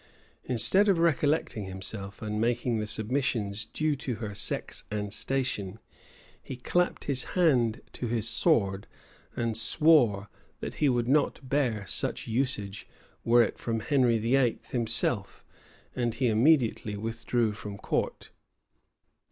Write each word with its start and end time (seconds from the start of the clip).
Instead 0.45 0.89
of 0.89 0.97
recollecting 0.97 1.65
himself, 1.65 2.23
and 2.23 2.41
making 2.41 2.79
the 2.79 2.87
submissions 2.87 3.65
due 3.65 3.93
to 3.93 4.15
her 4.15 4.33
sex 4.33 4.85
and 4.89 5.13
station, 5.13 5.77
he 6.41 6.55
clapped 6.55 7.03
his 7.03 7.23
hand 7.37 7.81
to 7.93 8.07
his 8.07 8.27
sword, 8.27 8.87
and 9.35 9.55
swore, 9.55 10.27
that 10.59 10.73
he 10.81 10.89
would 10.89 11.07
not 11.07 11.47
bear 11.47 11.85
such 11.85 12.25
usage, 12.25 12.87
were 13.23 13.43
it 13.43 13.59
from 13.59 13.79
Henry 13.79 14.17
VIII. 14.17 14.57
himself, 14.71 15.45
and 15.95 16.15
he 16.15 16.29
immediately 16.29 16.97
withdrew 16.97 17.51
from 17.53 17.77
court. 17.77 18.31